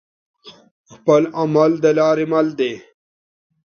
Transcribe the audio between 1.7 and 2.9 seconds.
دلاری مل دی